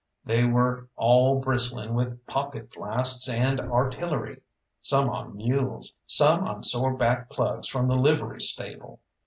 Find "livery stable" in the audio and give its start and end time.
7.97-8.99